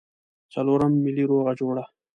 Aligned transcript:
څلورم 0.53 0.93
ملي 1.03 1.23
روغه 1.31 1.51
جوړه. 1.59 1.83